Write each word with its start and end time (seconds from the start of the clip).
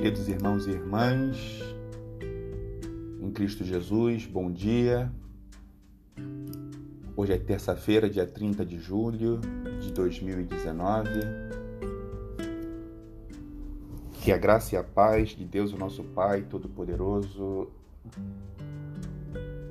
Queridos 0.00 0.28
irmãos 0.28 0.68
e 0.68 0.70
irmãs, 0.70 1.60
em 3.20 3.32
Cristo 3.32 3.64
Jesus, 3.64 4.26
bom 4.26 4.48
dia. 4.48 5.10
Hoje 7.16 7.32
é 7.32 7.36
terça-feira, 7.36 8.08
dia 8.08 8.24
30 8.24 8.64
de 8.64 8.78
julho 8.78 9.40
de 9.80 9.90
2019. 9.90 11.10
Que 14.22 14.30
a 14.30 14.38
graça 14.38 14.76
e 14.76 14.78
a 14.78 14.84
paz 14.84 15.30
de 15.30 15.44
Deus, 15.44 15.72
o 15.72 15.76
nosso 15.76 16.04
Pai 16.04 16.42
Todo-Poderoso, 16.42 17.68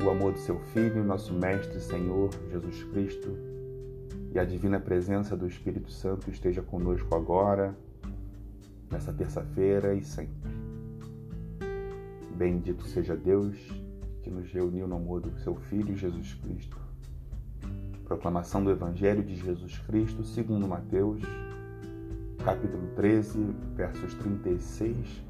o 0.04 0.10
amor 0.10 0.34
do 0.34 0.40
seu 0.40 0.60
Filho, 0.74 1.06
nosso 1.06 1.34
Mestre 1.34 1.80
Senhor 1.80 2.32
Jesus 2.52 2.84
Cristo, 2.92 3.30
e 4.34 4.38
a 4.38 4.44
divina 4.44 4.78
presença 4.78 5.38
do 5.38 5.48
Espírito 5.48 5.90
Santo 5.90 6.30
esteja 6.30 6.62
conosco 6.62 7.16
agora 7.16 7.74
nessa 8.98 9.14
terça-feira 9.14 9.94
e 9.94 10.04
sempre. 10.04 10.52
Bendito 12.36 12.84
seja 12.88 13.16
Deus 13.16 13.56
que 14.24 14.30
nos 14.32 14.52
reuniu 14.52 14.88
no 14.88 14.96
amor 14.96 15.22
do 15.22 15.38
seu 15.38 15.56
Filho 15.56 15.96
Jesus 15.96 16.34
Cristo. 16.34 16.76
Proclamação 18.06 18.64
do 18.64 18.72
Evangelho 18.72 19.24
de 19.24 19.36
Jesus 19.36 19.78
Cristo 19.80 20.24
segundo 20.24 20.68
Mateus, 20.68 21.22
capítulo 22.44 22.88
13, 22.96 23.40
versos 23.76 24.16
36 24.16 25.24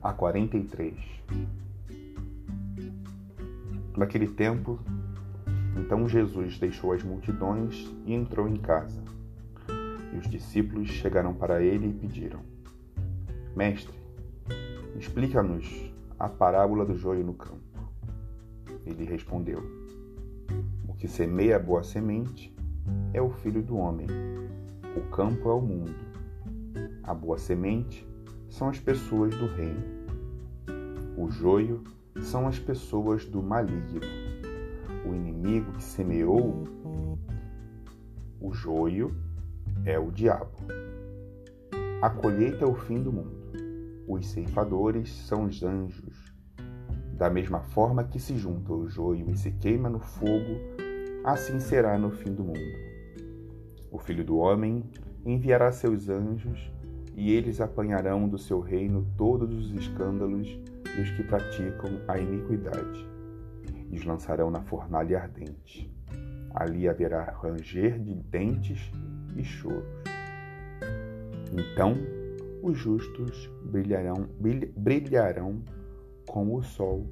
a 0.00 0.12
43. 0.12 0.94
Naquele 3.96 4.28
tempo, 4.28 4.78
então 5.76 6.08
Jesus 6.08 6.56
deixou 6.56 6.92
as 6.92 7.02
multidões 7.02 7.92
e 8.06 8.14
entrou 8.14 8.48
em 8.48 8.58
casa. 8.58 9.02
E 10.12 10.16
os 10.16 10.28
discípulos 10.28 10.88
chegaram 10.88 11.34
para 11.34 11.60
ele 11.60 11.88
e 11.88 11.92
pediram: 11.92 12.51
Mestre, 13.54 13.94
explica-nos 14.98 15.92
a 16.18 16.26
parábola 16.26 16.86
do 16.86 16.96
joio 16.96 17.22
no 17.22 17.34
campo. 17.34 17.60
Ele 18.86 19.04
respondeu: 19.04 19.62
O 20.88 20.94
que 20.94 21.06
semeia 21.06 21.56
a 21.56 21.58
boa 21.58 21.82
semente 21.82 22.56
é 23.12 23.20
o 23.20 23.28
filho 23.28 23.62
do 23.62 23.76
homem. 23.76 24.06
O 24.96 25.02
campo 25.10 25.50
é 25.50 25.52
o 25.52 25.60
mundo. 25.60 25.94
A 27.02 27.12
boa 27.12 27.36
semente 27.36 28.08
são 28.48 28.70
as 28.70 28.78
pessoas 28.78 29.34
do 29.36 29.46
reino. 29.46 29.82
O 31.18 31.30
joio 31.30 31.84
são 32.22 32.48
as 32.48 32.58
pessoas 32.58 33.26
do 33.26 33.42
maligno. 33.42 34.00
O 35.04 35.14
inimigo 35.14 35.72
que 35.72 35.82
semeou 35.82 36.64
o 38.40 38.50
joio 38.50 39.14
é 39.84 39.98
o 39.98 40.10
diabo. 40.10 40.56
A 42.00 42.08
colheita 42.08 42.64
é 42.64 42.66
o 42.66 42.74
fim 42.74 43.02
do 43.02 43.12
mundo. 43.12 43.41
Os 44.14 44.26
ceifadores 44.26 45.10
são 45.10 45.46
os 45.46 45.62
anjos. 45.62 46.34
Da 47.14 47.30
mesma 47.30 47.60
forma 47.60 48.04
que 48.04 48.20
se 48.20 48.36
junta 48.36 48.70
o 48.70 48.86
joio 48.86 49.30
e 49.30 49.36
se 49.38 49.50
queima 49.52 49.88
no 49.88 50.00
fogo, 50.00 50.60
assim 51.24 51.58
será 51.58 51.96
no 51.96 52.10
fim 52.10 52.30
do 52.30 52.44
mundo. 52.44 52.60
O 53.90 53.98
Filho 53.98 54.22
do 54.22 54.36
Homem 54.36 54.84
enviará 55.24 55.72
seus 55.72 56.10
anjos, 56.10 56.70
e 57.16 57.32
eles 57.32 57.58
apanharão 57.58 58.28
do 58.28 58.36
seu 58.36 58.60
reino 58.60 59.10
todos 59.16 59.64
os 59.64 59.72
escândalos 59.72 60.60
e 60.94 61.00
os 61.00 61.10
que 61.12 61.22
praticam 61.22 61.98
a 62.06 62.18
iniquidade, 62.18 63.08
e 63.90 63.96
os 63.96 64.04
lançarão 64.04 64.50
na 64.50 64.60
fornalha 64.60 65.22
ardente. 65.22 65.90
Ali 66.54 66.86
haverá 66.86 67.34
ranger 67.42 67.98
de 67.98 68.14
dentes 68.14 68.92
e 69.34 69.42
choros. 69.42 70.04
Então 71.50 72.21
os 72.62 72.78
justos 72.78 73.50
brilharão, 73.64 74.28
brilharão 74.76 75.62
como 76.28 76.56
o 76.56 76.62
sol 76.62 77.06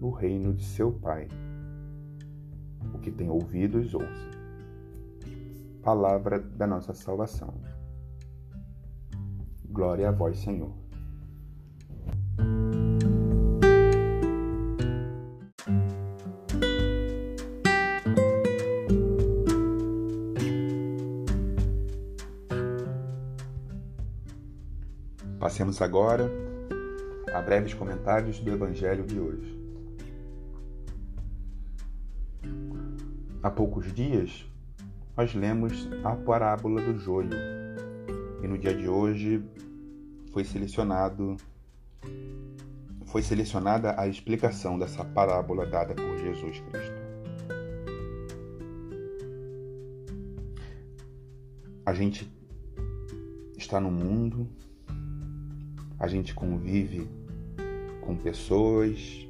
no 0.00 0.10
reino 0.10 0.54
de 0.54 0.64
seu 0.64 0.90
Pai. 0.90 1.28
O 2.94 2.98
que 2.98 3.10
tem 3.10 3.28
ouvidos, 3.28 3.94
ouça. 3.94 4.30
Palavra 5.82 6.40
da 6.40 6.66
nossa 6.66 6.94
salvação. 6.94 7.54
Glória 9.68 10.08
a 10.08 10.12
vós, 10.12 10.38
Senhor. 10.38 10.85
Passemos 25.38 25.82
agora 25.82 26.30
a 27.34 27.42
breves 27.42 27.74
comentários 27.74 28.38
do 28.40 28.50
Evangelho 28.50 29.04
de 29.04 29.20
hoje. 29.20 29.54
Há 33.42 33.50
poucos 33.50 33.92
dias, 33.92 34.46
nós 35.14 35.34
lemos 35.34 35.90
a 36.02 36.16
parábola 36.16 36.80
do 36.80 36.98
joio 36.98 37.30
e 38.42 38.48
no 38.48 38.56
dia 38.56 38.74
de 38.74 38.88
hoje 38.88 39.44
foi 40.32 40.42
selecionado 40.42 41.36
foi 43.04 43.20
selecionada 43.20 43.94
a 44.00 44.08
explicação 44.08 44.78
dessa 44.78 45.04
parábola 45.04 45.66
dada 45.66 45.94
por 45.94 46.18
Jesus 46.18 46.60
Cristo. 46.60 47.06
A 51.84 51.92
gente 51.92 52.26
está 53.58 53.78
no 53.78 53.90
mundo 53.90 54.48
a 55.98 56.06
gente 56.06 56.34
convive 56.34 57.08
com 58.00 58.14
pessoas 58.16 59.26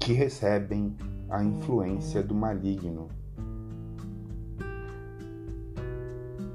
que 0.00 0.12
recebem 0.12 0.96
a 1.28 1.42
influência 1.42 2.22
do 2.22 2.34
maligno. 2.34 3.08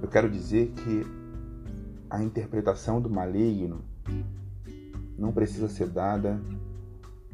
Eu 0.01 0.07
quero 0.07 0.29
dizer 0.29 0.71
que 0.71 1.05
a 2.09 2.23
interpretação 2.23 2.99
do 3.01 3.09
maligno 3.09 3.83
não 5.17 5.31
precisa 5.31 5.67
ser 5.67 5.87
dada 5.89 6.41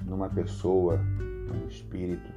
numa 0.04 0.30
pessoa, 0.30 0.98
num 0.98 1.68
espírito. 1.68 2.32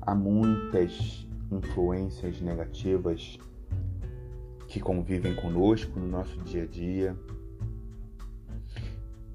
Há 0.00 0.14
muitas 0.14 1.26
influências 1.50 2.40
negativas 2.40 3.38
que 4.68 4.78
convivem 4.80 5.34
conosco 5.34 5.98
no 5.98 6.06
nosso 6.06 6.38
dia 6.42 6.64
a 6.64 6.66
dia, 6.66 7.16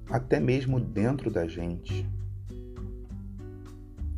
até 0.08 0.38
mesmo 0.38 0.78
dentro 0.78 1.28
da 1.28 1.46
gente, 1.46 2.08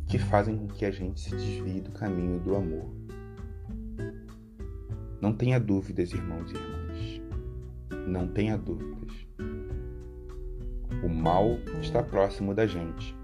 que 0.05 0.19
fazem 0.19 0.55
com 0.55 0.67
que 0.67 0.85
a 0.85 0.91
gente 0.91 1.19
se 1.19 1.31
desvie 1.31 1.81
do 1.81 1.91
caminho 1.91 2.39
do 2.39 2.55
amor. 2.55 2.93
Não 5.19 5.33
tenha 5.33 5.59
dúvidas, 5.59 6.13
irmãos 6.13 6.51
e 6.51 6.55
irmãs. 6.55 7.21
Não 8.07 8.27
tenha 8.27 8.55
dúvidas. 8.55 9.11
O 11.03 11.09
mal 11.09 11.57
está 11.81 12.03
próximo 12.03 12.53
da 12.53 12.67
gente. 12.67 13.15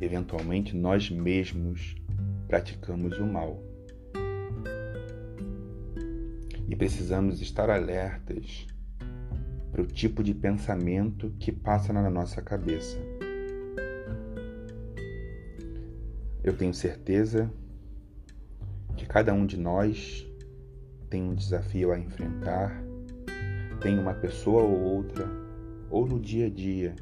Eventualmente, 0.00 0.76
nós 0.76 1.10
mesmos 1.10 1.96
praticamos 2.46 3.18
o 3.18 3.26
mal 3.26 3.60
e 6.68 6.74
precisamos 6.74 7.40
estar 7.40 7.70
alertas 7.70 8.66
para 9.70 9.82
o 9.82 9.86
tipo 9.86 10.22
de 10.22 10.34
pensamento 10.34 11.34
que 11.38 11.52
passa 11.52 11.92
na 11.92 12.10
nossa 12.10 12.40
cabeça. 12.42 12.98
Eu 16.42 16.56
tenho 16.56 16.72
certeza 16.72 17.50
que 18.96 19.04
cada 19.04 19.34
um 19.34 19.44
de 19.44 19.58
nós 19.58 20.26
tem 21.10 21.22
um 21.22 21.34
desafio 21.34 21.92
a 21.92 21.98
enfrentar, 21.98 22.82
tem 23.80 23.98
uma 23.98 24.14
pessoa 24.14 24.62
ou 24.62 24.80
outra, 24.80 25.28
ou 25.90 26.06
no 26.06 26.18
dia 26.18 26.46
a 26.46 26.50
dia, 26.50 26.94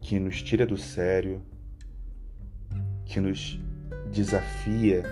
que 0.00 0.18
nos 0.18 0.42
tira 0.42 0.66
do 0.66 0.76
sério, 0.76 1.42
que 3.04 3.18
nos 3.18 3.60
desafia 4.12 5.04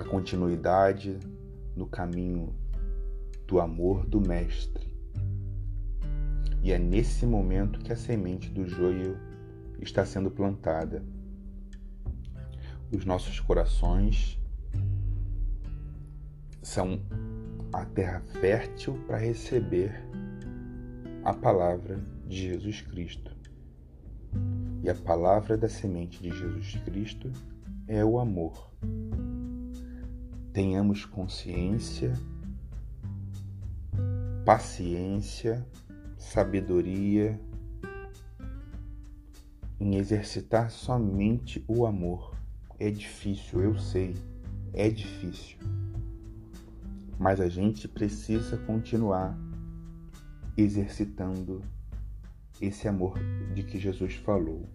a 0.00 0.04
continuidade 0.04 1.18
no 1.76 1.86
caminho 1.86 2.54
do 3.46 3.60
amor 3.60 4.06
do 4.06 4.18
Mestre. 4.18 4.88
E 6.62 6.72
é 6.72 6.78
nesse 6.78 7.26
momento 7.26 7.80
que 7.80 7.92
a 7.92 7.96
semente 7.96 8.48
do 8.48 8.66
joio 8.66 9.18
está 9.78 10.06
sendo 10.06 10.30
plantada. 10.30 11.04
Os 12.90 13.04
nossos 13.04 13.40
corações 13.40 14.40
são 16.62 17.02
a 17.70 17.84
terra 17.84 18.22
fértil 18.40 18.98
para 19.06 19.18
receber 19.18 20.02
a 21.24 21.34
palavra 21.34 22.02
de 22.26 22.48
Jesus 22.48 22.80
Cristo. 22.80 23.36
E 24.82 24.88
a 24.88 24.94
palavra 24.94 25.58
da 25.58 25.68
semente 25.68 26.22
de 26.22 26.30
Jesus 26.30 26.76
Cristo 26.86 27.30
é 27.86 28.02
o 28.02 28.18
amor. 28.18 28.70
Tenhamos 30.52 31.04
consciência, 31.04 32.12
paciência, 34.44 35.64
sabedoria 36.18 37.40
em 39.78 39.96
exercitar 39.96 40.70
somente 40.70 41.64
o 41.68 41.86
amor. 41.86 42.34
É 42.78 42.90
difícil, 42.90 43.62
eu 43.62 43.78
sei, 43.78 44.14
é 44.72 44.88
difícil. 44.88 45.58
Mas 47.18 47.40
a 47.40 47.48
gente 47.48 47.86
precisa 47.86 48.56
continuar 48.58 49.38
exercitando 50.56 51.62
esse 52.60 52.88
amor 52.88 53.18
de 53.54 53.62
que 53.62 53.78
Jesus 53.78 54.14
falou. 54.16 54.68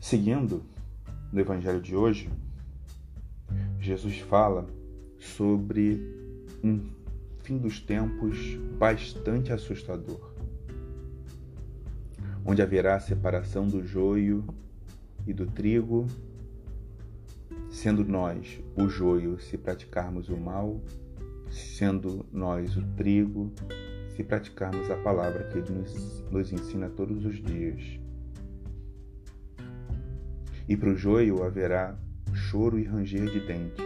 Seguindo 0.00 0.73
no 1.34 1.40
Evangelho 1.40 1.80
de 1.80 1.96
hoje, 1.96 2.30
Jesus 3.80 4.20
fala 4.20 4.66
sobre 5.18 6.00
um 6.62 6.88
fim 7.42 7.58
dos 7.58 7.80
tempos 7.80 8.56
bastante 8.78 9.52
assustador, 9.52 10.32
onde 12.46 12.62
haverá 12.62 13.00
separação 13.00 13.66
do 13.66 13.84
joio 13.84 14.44
e 15.26 15.32
do 15.32 15.44
trigo, 15.44 16.06
sendo 17.68 18.04
nós 18.04 18.60
o 18.76 18.88
joio 18.88 19.40
se 19.40 19.58
praticarmos 19.58 20.28
o 20.28 20.36
mal 20.36 20.80
sendo 21.50 22.26
nós 22.32 22.76
o 22.76 22.82
trigo, 22.96 23.52
se 24.16 24.22
praticarmos 24.22 24.90
a 24.90 24.96
palavra 24.96 25.44
que 25.44 25.58
Ele 25.58 25.70
nos, 25.70 26.22
nos 26.30 26.52
ensina 26.52 26.88
todos 26.88 27.24
os 27.24 27.42
dias. 27.42 28.03
E 30.68 30.76
para 30.76 30.90
o 30.90 30.96
joio 30.96 31.42
haverá 31.42 31.96
choro 32.32 32.78
e 32.78 32.84
ranger 32.84 33.30
de 33.30 33.40
dentes. 33.46 33.84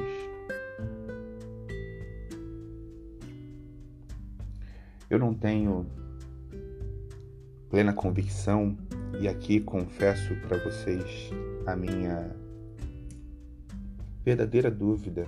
Eu 5.11 5.19
não 5.19 5.33
tenho 5.33 5.87
plena 7.71 7.93
convicção, 7.93 8.77
e 9.21 9.27
aqui 9.27 9.61
confesso 9.61 10.35
para 10.47 10.59
vocês 10.59 11.31
a 11.67 11.75
minha 11.75 12.31
verdadeira 14.25 14.71
dúvida 14.71 15.27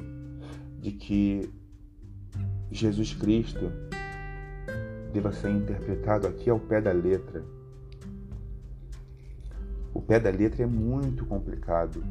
de 0.81 0.93
que 0.93 1.50
Jesus 2.70 3.14
Cristo 3.14 3.73
deva 5.12 5.32
ser 5.32 5.50
interpretado 5.50 6.26
aqui 6.26 6.49
ao 6.49 6.61
pé 6.61 6.81
da 6.81 6.93
letra. 6.93 7.44
Pé 10.10 10.18
da 10.18 10.28
letra 10.28 10.64
é 10.64 10.66
muito 10.66 11.24
complicado. 11.24 12.02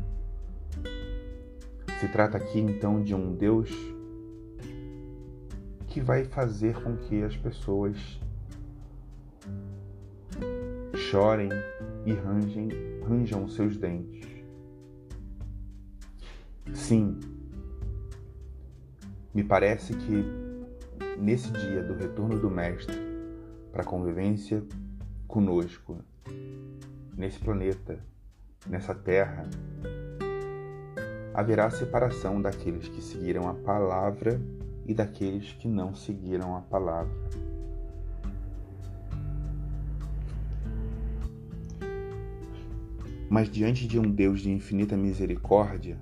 Se 1.99 2.07
trata 2.07 2.37
aqui 2.37 2.57
então 2.57 3.03
de 3.03 3.13
um 3.13 3.35
Deus 3.35 3.69
que 5.85 5.99
vai 5.99 6.23
fazer 6.23 6.81
com 6.81 6.95
que 6.95 7.21
as 7.21 7.35
pessoas 7.35 7.97
chorem 10.95 11.49
e 12.05 12.13
rangem, 12.13 12.69
ranjam 13.05 13.49
seus 13.49 13.75
dentes. 13.75 14.29
Sim, 16.73 17.19
me 19.33 19.43
parece 19.43 19.93
que 19.93 20.23
nesse 21.19 21.51
dia 21.51 21.83
do 21.83 21.95
retorno 21.95 22.39
do 22.39 22.49
Mestre 22.49 22.95
para 23.73 23.81
a 23.81 23.85
convivência 23.85 24.63
conosco, 25.27 25.97
nesse 27.19 27.37
planeta, 27.37 27.99
nessa 28.65 28.95
terra, 28.95 29.45
haverá 31.33 31.69
separação 31.69 32.41
daqueles 32.41 32.87
que 32.87 33.01
seguiram 33.01 33.49
a 33.49 33.53
palavra 33.53 34.41
e 34.85 34.93
daqueles 34.93 35.51
que 35.51 35.67
não 35.67 35.93
seguiram 35.93 36.55
a 36.55 36.61
palavra. 36.61 37.11
Mas 43.29 43.51
diante 43.51 43.85
de 43.85 43.99
um 43.99 44.09
Deus 44.09 44.39
de 44.39 44.49
infinita 44.49 44.95
misericórdia, 44.95 45.97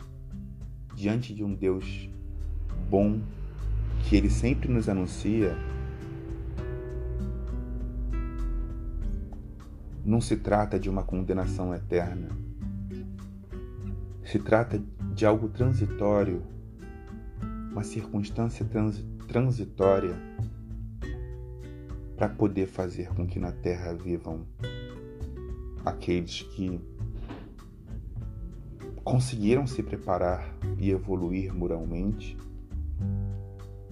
diante 0.94 1.34
de 1.34 1.44
um 1.44 1.54
Deus 1.54 2.08
bom 2.92 3.19
que 4.08 4.16
ele 4.16 4.30
sempre 4.30 4.72
nos 4.72 4.88
anuncia, 4.88 5.58
não 10.07 10.21
se 10.21 10.38
trata 10.38 10.80
de 10.80 10.89
uma 10.89 11.04
condenação 11.04 11.75
eterna. 11.75 12.30
Se 14.24 14.39
trata 14.39 14.81
de 15.13 15.25
algo 15.25 15.50
transitório, 15.50 16.42
uma 17.74 17.83
circunstância 17.83 18.65
trans, 18.65 19.04
transitória 19.27 20.15
para 22.15 22.30
poder 22.30 22.68
fazer 22.68 23.09
com 23.09 23.27
que 23.27 23.38
na 23.38 23.51
terra 23.51 23.94
vivam 23.94 24.48
aqueles 25.83 26.42
que 26.42 26.80
conseguiram 29.04 29.68
se 29.68 29.83
preparar 29.83 30.56
e 30.80 30.89
evoluir 30.89 31.54
moralmente 31.54 32.38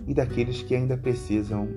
e 0.07 0.13
daqueles 0.13 0.62
que 0.62 0.75
ainda 0.75 0.97
precisam 0.97 1.67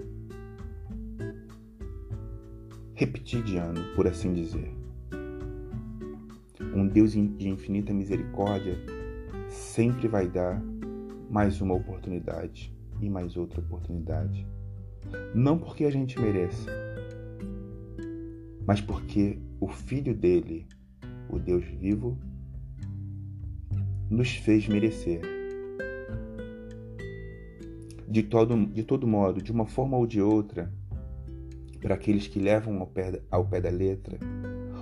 repetir 2.99 3.45
de 3.45 3.57
ano, 3.57 3.81
por 3.95 4.09
assim 4.09 4.35
dizer. 4.35 4.75
Um 6.75 6.89
Deus 6.89 7.13
de 7.13 7.49
infinita 7.49 7.95
misericórdia 7.95 8.77
sempre 9.49 10.09
vai 10.09 10.27
dar 10.27 10.61
mais 11.31 11.61
uma 11.61 11.75
oportunidade 11.75 12.75
e 13.01 13.09
mais 13.09 13.37
outra 13.37 13.61
oportunidade. 13.61 14.45
Não 15.33 15.57
porque 15.57 15.85
a 15.85 15.91
gente 15.93 16.21
mereça, 16.21 16.69
mas 18.67 18.81
porque 18.81 19.39
o 19.61 19.69
Filho 19.69 20.13
dele, 20.13 20.67
o 21.31 21.39
Deus 21.39 21.65
vivo, 21.65 22.19
nos 24.11 24.35
fez 24.35 24.67
merecer 24.67 25.21
de 28.09 28.25
todo, 28.25 28.67
de 28.67 28.83
todo 28.83 29.07
modo, 29.07 29.41
de 29.41 29.53
uma 29.53 29.67
forma 29.67 29.97
ou 29.97 30.05
de 30.05 30.21
outra, 30.21 30.73
para 31.81 31.95
aqueles 31.95 32.27
que 32.27 32.39
levam 32.39 32.79
ao 32.81 32.87
pé, 32.87 33.23
ao 33.31 33.47
pé 33.47 33.61
da 33.61 33.71
letra, 33.71 34.19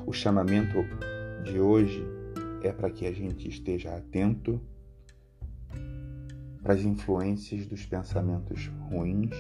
o 0.07 0.13
chamamento 0.13 0.79
de 1.45 1.61
hoje 1.61 2.03
é 2.63 2.73
para 2.73 2.91
que 2.91 3.07
a 3.07 3.13
gente 3.13 3.49
esteja 3.49 3.95
atento 3.95 4.61
para 6.63 6.75
as 6.75 6.83
influências 6.83 7.67
dos 7.67 7.87
pensamentos 7.87 8.71
ruins 8.91 9.31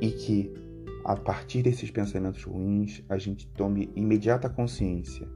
e 0.00 0.10
que, 0.10 0.52
a 1.04 1.16
partir 1.16 1.62
desses 1.62 1.90
pensamentos 1.90 2.42
ruins, 2.44 3.02
a 3.08 3.16
gente 3.16 3.46
tome 3.46 3.90
imediata 3.94 4.50
consciência. 4.50 5.26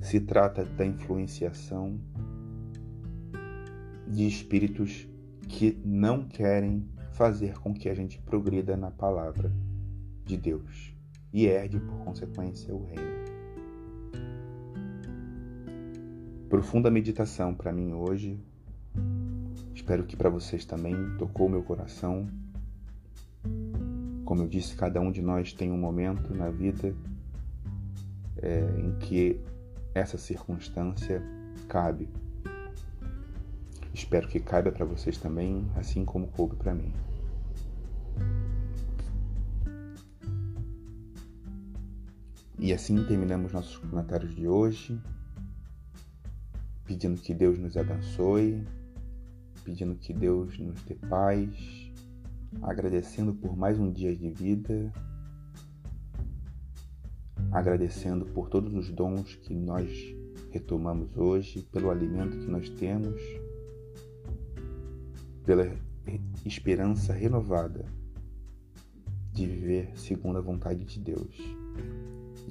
Se 0.00 0.20
trata 0.20 0.64
da 0.64 0.86
influenciação 0.86 2.00
de 4.06 4.26
espíritos 4.26 5.08
que 5.48 5.78
não 5.84 6.26
querem 6.26 6.88
fazer 7.22 7.56
com 7.60 7.72
que 7.72 7.88
a 7.88 7.94
gente 7.94 8.18
progrida 8.18 8.76
na 8.76 8.90
palavra 8.90 9.52
de 10.24 10.36
Deus 10.36 10.92
e 11.32 11.46
herde, 11.46 11.78
por 11.78 11.98
consequência, 11.98 12.74
o 12.74 12.84
reino. 12.84 13.12
Profunda 16.48 16.90
meditação 16.90 17.54
para 17.54 17.72
mim 17.72 17.92
hoje. 17.92 18.40
Espero 19.72 20.02
que 20.02 20.16
para 20.16 20.28
vocês 20.28 20.64
também 20.64 20.96
tocou 21.16 21.48
meu 21.48 21.62
coração. 21.62 22.28
Como 24.24 24.42
eu 24.42 24.48
disse, 24.48 24.74
cada 24.74 25.00
um 25.00 25.12
de 25.12 25.22
nós 25.22 25.52
tem 25.52 25.70
um 25.70 25.78
momento 25.78 26.34
na 26.34 26.50
vida 26.50 26.92
é, 28.38 28.64
em 28.80 28.98
que 28.98 29.40
essa 29.94 30.18
circunstância 30.18 31.22
cabe 31.68 32.08
Espero 33.94 34.26
que 34.26 34.40
caiba 34.40 34.72
para 34.72 34.86
vocês 34.86 35.18
também, 35.18 35.66
assim 35.76 36.04
como 36.04 36.26
coube 36.28 36.56
para 36.56 36.72
mim. 36.72 36.90
E 42.62 42.72
assim 42.72 43.02
terminamos 43.02 43.52
nossos 43.52 43.76
comentários 43.76 44.32
de 44.36 44.46
hoje, 44.46 44.96
pedindo 46.84 47.20
que 47.20 47.34
Deus 47.34 47.58
nos 47.58 47.76
abençoe, 47.76 48.64
pedindo 49.64 49.96
que 49.96 50.12
Deus 50.12 50.56
nos 50.60 50.80
dê 50.82 50.94
paz, 50.94 51.50
agradecendo 52.62 53.34
por 53.34 53.56
mais 53.56 53.80
um 53.80 53.90
dia 53.90 54.14
de 54.14 54.30
vida, 54.30 54.92
agradecendo 57.50 58.26
por 58.26 58.48
todos 58.48 58.72
os 58.74 58.92
dons 58.92 59.34
que 59.34 59.52
nós 59.52 59.90
retomamos 60.52 61.16
hoje, 61.16 61.62
pelo 61.72 61.90
alimento 61.90 62.38
que 62.38 62.46
nós 62.46 62.70
temos 62.70 63.20
pela 65.44 65.68
esperança 66.46 67.12
renovada 67.12 67.84
de 69.32 69.46
viver 69.48 69.98
segundo 69.98 70.38
a 70.38 70.40
vontade 70.40 70.84
de 70.84 71.00
Deus. 71.00 71.61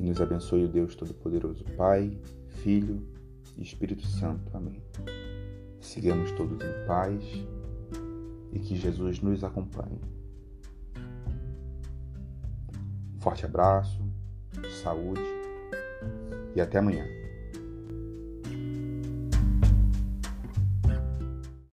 E 0.02 0.04
nos 0.04 0.20
abençoe 0.20 0.66
o 0.66 0.68
Deus 0.68 0.96
Todo-Poderoso, 0.96 1.64
Pai, 1.78 2.18
Filho 2.48 3.08
e 3.56 3.62
Espírito 3.62 4.04
Santo. 4.08 4.58
Amém. 4.58 4.82
Sigamos 5.80 6.32
todos 6.32 6.60
em 6.60 6.88
paz 6.88 7.24
e 8.52 8.60
que 8.60 8.76
Jesus 8.76 9.22
nos 9.22 9.44
acompanhe. 9.44 10.02
Forte 13.20 13.46
abraço, 13.46 14.02
saúde 14.82 15.22
e 16.56 16.60
até 16.60 16.80
amanhã. 16.80 17.21